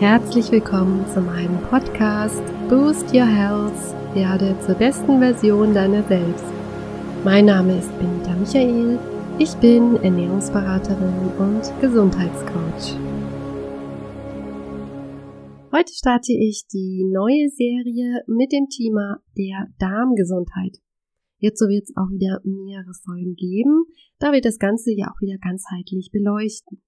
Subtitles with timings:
[0.00, 3.76] Herzlich willkommen zu meinem Podcast Boost Your Health,
[4.14, 6.46] werde zur besten Version deiner selbst.
[7.22, 8.98] Mein Name ist Benita Michael,
[9.38, 12.96] ich bin Ernährungsberaterin und Gesundheitscoach.
[15.70, 20.78] Heute starte ich die neue Serie mit dem Thema der Darmgesundheit.
[21.40, 23.84] Jetzt wird es auch wieder mehrere Folgen geben,
[24.18, 26.80] da wir das Ganze ja auch wieder ganzheitlich beleuchten.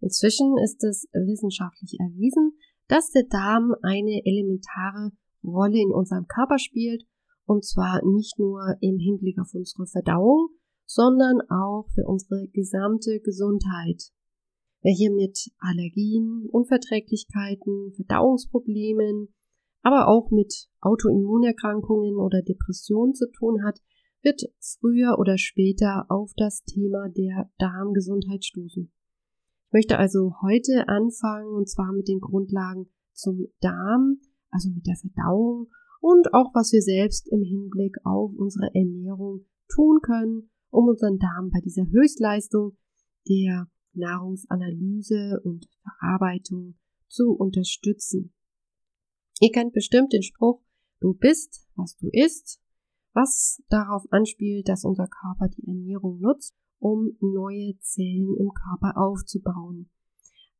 [0.00, 2.52] Inzwischen ist es wissenschaftlich erwiesen,
[2.88, 5.12] dass der Darm eine elementare
[5.44, 7.04] Rolle in unserem Körper spielt,
[7.46, 10.48] und zwar nicht nur im Hinblick auf unsere Verdauung,
[10.86, 14.10] sondern auch für unsere gesamte Gesundheit.
[14.82, 19.28] Wer hier mit Allergien, Unverträglichkeiten, Verdauungsproblemen,
[19.82, 23.80] aber auch mit Autoimmunerkrankungen oder Depressionen zu tun hat,
[24.22, 24.42] wird
[24.80, 28.92] früher oder später auf das Thema der Darmgesundheit stoßen.
[29.72, 34.18] Möchte also heute anfangen und zwar mit den Grundlagen zum Darm,
[34.50, 35.68] also mit der Verdauung
[36.00, 41.50] und auch was wir selbst im Hinblick auf unsere Ernährung tun können, um unseren Darm
[41.50, 42.76] bei dieser Höchstleistung
[43.28, 46.76] der Nahrungsanalyse und Verarbeitung
[47.08, 48.32] zu unterstützen.
[49.40, 50.62] Ihr kennt bestimmt den Spruch,
[51.00, 52.60] du bist, was du isst,
[53.12, 59.90] was darauf anspielt, dass unser Körper die Ernährung nutzt, um neue Zellen im Körper aufzubauen.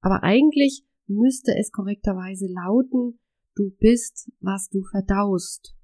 [0.00, 3.18] Aber eigentlich müsste es korrekterweise lauten,
[3.54, 5.74] du bist, was du verdaust.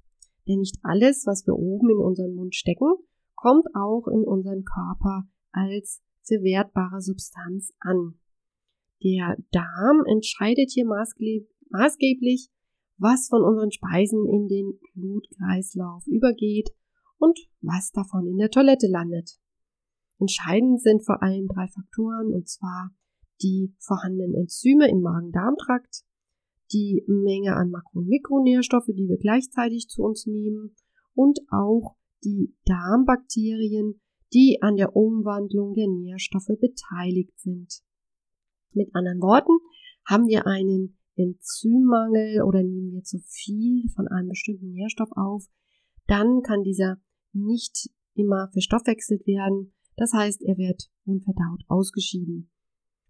[0.48, 2.94] Denn nicht alles, was wir oben in unseren Mund stecken,
[3.34, 8.18] kommt auch in unseren Körper als verwertbare Substanz an.
[9.02, 12.50] Der Darm entscheidet hier maßgeblich,
[12.98, 16.70] was von unseren Speisen in den Blutkreislauf übergeht
[17.18, 19.38] und was davon in der Toilette landet.
[20.18, 22.90] Entscheidend sind vor allem drei Faktoren, und zwar
[23.42, 26.04] die vorhandenen Enzyme im Magen-Darm-Trakt,
[26.72, 30.74] die Menge an Makro- und Mikronährstoffe, die wir gleichzeitig zu uns nehmen,
[31.14, 34.00] und auch die Darmbakterien,
[34.32, 37.82] die an der Umwandlung der Nährstoffe beteiligt sind.
[38.72, 39.52] Mit anderen Worten,
[40.04, 45.44] haben wir einen Enzymmangel oder nehmen wir zu viel von einem bestimmten Nährstoff auf,
[46.06, 46.98] dann kann dieser
[47.32, 52.50] nicht immer verstoffwechselt werden das heißt, er wird unverdaut ausgeschieden.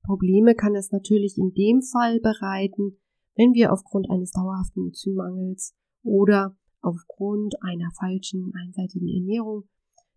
[0.04, 2.98] Probleme kann es natürlich in dem Fall bereiten,
[3.34, 9.64] wenn wir aufgrund eines dauerhaften Enzymmangels oder aufgrund einer falschen einseitigen Ernährung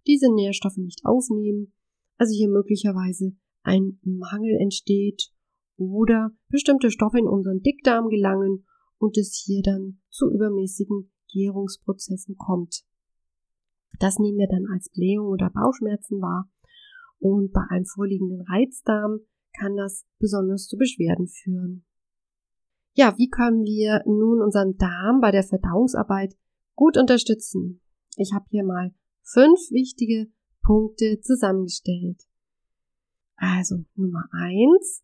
[0.05, 1.73] diese Nährstoffe nicht aufnehmen,
[2.17, 5.31] also hier möglicherweise ein Mangel entsteht
[5.79, 8.65] oder bestimmte Stoffe in unseren Dickdarm gelangen
[8.97, 12.83] und es hier dann zu übermäßigen Gärungsprozessen kommt.
[13.99, 16.49] Das nehmen wir dann als Blähung oder Bauchschmerzen wahr
[17.19, 19.19] und bei einem vorliegenden Reizdarm
[19.59, 21.85] kann das besonders zu Beschwerden führen.
[22.93, 26.35] Ja, wie können wir nun unseren Darm bei der Verdauungsarbeit
[26.75, 27.81] gut unterstützen?
[28.17, 32.23] Ich habe hier mal fünf wichtige Punkte zusammengestellt.
[33.35, 35.03] Also Nummer eins,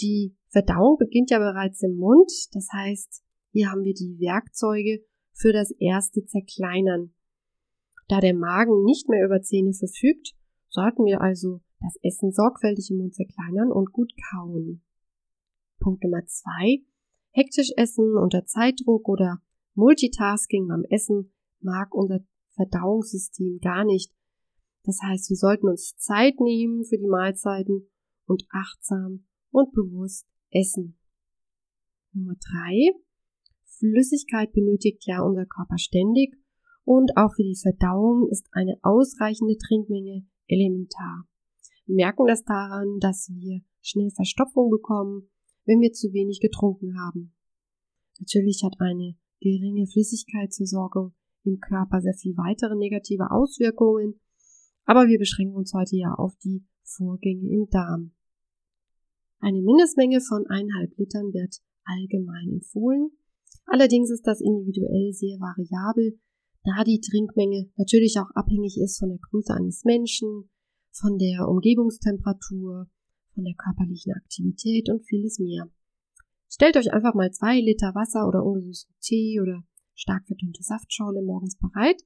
[0.00, 2.30] die Verdauung beginnt ja bereits im Mund.
[2.52, 3.22] Das heißt,
[3.52, 7.14] hier haben wir die Werkzeuge für das erste Zerkleinern.
[8.08, 10.34] Da der Magen nicht mehr über Zähne verfügt,
[10.68, 14.82] sollten wir also das Essen sorgfältig im Mund zerkleinern und gut kauen.
[15.78, 16.82] Punkt Nummer zwei.
[17.32, 19.40] Hektisch essen unter Zeitdruck oder
[19.74, 22.20] Multitasking beim Essen mag unser
[22.54, 24.12] Verdauungssystem gar nicht.
[24.82, 27.88] Das heißt, wir sollten uns Zeit nehmen für die Mahlzeiten
[28.26, 30.98] und achtsam und bewusst essen.
[32.12, 32.92] Nummer drei.
[33.78, 36.36] Flüssigkeit benötigt ja unser Körper ständig
[36.84, 41.24] und auch für die Verdauung ist eine ausreichende Trinkmenge elementar.
[41.86, 45.30] Wir merken das daran, dass wir schnell Verstopfung bekommen,
[45.64, 47.34] wenn wir zu wenig getrunken haben.
[48.18, 54.20] Natürlich hat eine geringe Flüssigkeitsversorgung im Körper sehr viel weitere negative Auswirkungen,
[54.84, 58.12] aber wir beschränken uns heute ja auf die Vorgänge im Darm.
[59.40, 63.10] Eine Mindestmenge von eineinhalb Litern wird allgemein empfohlen.
[63.64, 66.18] Allerdings ist das individuell sehr variabel,
[66.64, 70.50] da die Trinkmenge natürlich auch abhängig ist von der Größe eines Menschen,
[70.92, 72.90] von der Umgebungstemperatur,
[73.34, 75.70] von der körperlichen Aktivität und vieles mehr.
[76.50, 79.64] Stellt euch einfach mal zwei Liter Wasser oder ungesüßten Tee oder
[79.94, 82.02] stark verdünnte Saftschorle morgens bereit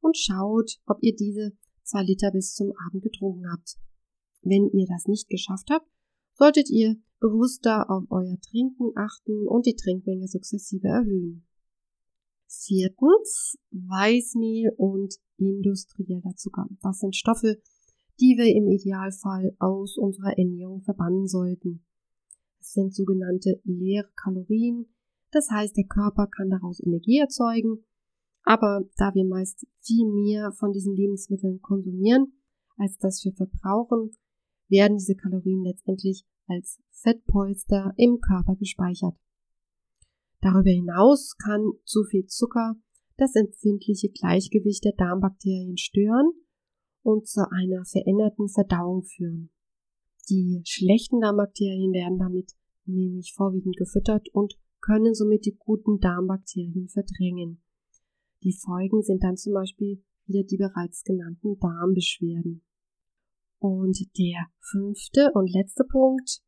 [0.00, 1.52] und schaut, ob ihr diese
[1.82, 3.76] zwei Liter bis zum Abend getrunken habt.
[4.42, 5.88] Wenn ihr das nicht geschafft habt,
[6.36, 11.46] solltet ihr bewusster auf euer Trinken achten und die Trinkmenge sukzessive erhöhen.
[12.46, 16.68] Viertens, Weißmehl und industrieller Zucker.
[16.82, 17.60] Das sind Stoffe,
[18.20, 21.84] die wir im Idealfall aus unserer Ernährung verbannen sollten.
[22.60, 24.86] Es sind sogenannte leere Kalorien.
[25.32, 27.84] Das heißt, der Körper kann daraus Energie erzeugen.
[28.42, 32.32] Aber da wir meist viel mehr von diesen Lebensmitteln konsumieren,
[32.78, 34.12] als das wir verbrauchen,
[34.68, 39.14] werden diese Kalorien letztendlich als Fettpolster im Körper gespeichert.
[40.40, 42.76] Darüber hinaus kann zu viel Zucker
[43.16, 46.32] das empfindliche Gleichgewicht der Darmbakterien stören
[47.02, 49.50] und zu einer veränderten Verdauung führen.
[50.28, 52.52] Die schlechten Darmbakterien werden damit
[52.84, 57.62] nämlich vorwiegend gefüttert und können somit die guten Darmbakterien verdrängen.
[58.42, 62.62] Die Folgen sind dann zum Beispiel wieder die bereits genannten Darmbeschwerden.
[63.68, 66.40] Und der fünfte und letzte Punkt,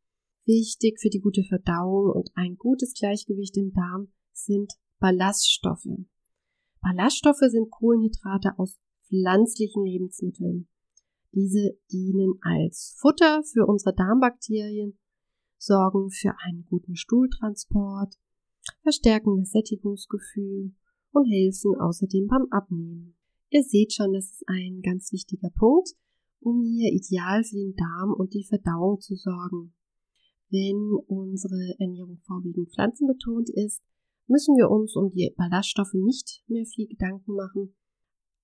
[0.45, 5.89] wichtig für die gute Verdauung und ein gutes Gleichgewicht im Darm, sind Ballaststoffe.
[6.81, 8.79] Ballaststoffe sind Kohlenhydrate aus
[9.09, 10.69] pflanzlichen Lebensmitteln.
[11.33, 14.97] Diese dienen als Futter für unsere Darmbakterien,
[15.57, 18.15] sorgen für einen guten Stuhltransport,
[18.83, 20.73] verstärken das Sättigungsgefühl
[21.11, 23.17] und helfen außerdem beim Abnehmen.
[23.51, 25.97] Ihr seht schon, das ist ein ganz wichtiger Punkt,
[26.41, 29.75] um hier ideal für den Darm und die Verdauung zu sorgen.
[30.51, 33.83] Wenn unsere Ernährung vorwiegend pflanzenbetont ist,
[34.27, 37.75] müssen wir uns um die Ballaststoffe nicht mehr viel Gedanken machen.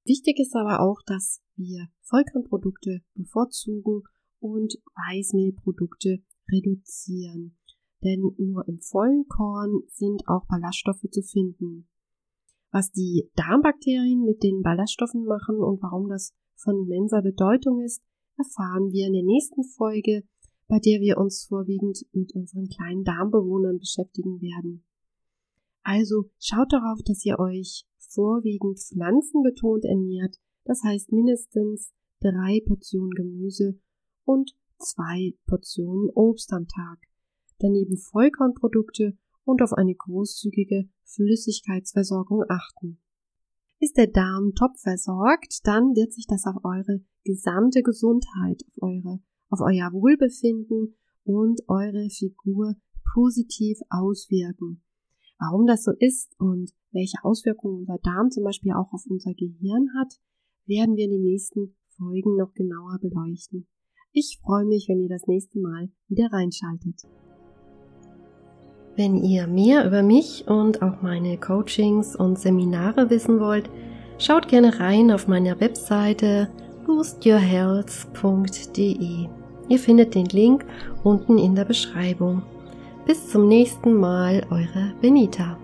[0.04, 4.02] Wichtig ist aber auch, dass wir Vollkornprodukte bevorzugen
[4.38, 4.74] und
[5.08, 7.56] Weißmehlprodukte reduzieren.
[8.02, 11.88] Denn nur im vollen Korn sind auch Ballaststoffe zu finden.
[12.74, 18.02] Was die Darmbakterien mit den Ballaststoffen machen und warum das von immenser Bedeutung ist,
[18.36, 20.24] erfahren wir in der nächsten Folge,
[20.66, 24.82] bei der wir uns vorwiegend mit unseren kleinen Darmbewohnern beschäftigen werden.
[25.84, 33.78] Also schaut darauf, dass ihr euch vorwiegend pflanzenbetont ernährt, das heißt mindestens drei Portionen Gemüse
[34.24, 36.98] und zwei Portionen Obst am Tag,
[37.60, 42.98] daneben Vollkornprodukte und auf eine großzügige Flüssigkeitsversorgung achten.
[43.80, 49.20] Ist der Darm top versorgt, dann wird sich das auf eure gesamte Gesundheit, auf eure,
[49.50, 52.76] auf euer Wohlbefinden und eure Figur
[53.12, 54.82] positiv auswirken.
[55.38, 59.88] Warum das so ist und welche Auswirkungen unser Darm zum Beispiel auch auf unser Gehirn
[59.98, 60.14] hat,
[60.66, 63.66] werden wir in den nächsten Folgen noch genauer beleuchten.
[64.12, 67.02] Ich freue mich, wenn ihr das nächste Mal wieder reinschaltet.
[68.96, 73.68] Wenn ihr mehr über mich und auch meine Coachings und Seminare wissen wollt,
[74.18, 76.48] schaut gerne rein auf meiner Webseite
[76.86, 79.26] boostyourhealth.de.
[79.68, 80.64] Ihr findet den Link
[81.02, 82.42] unten in der Beschreibung.
[83.04, 85.58] Bis zum nächsten Mal, eure Benita.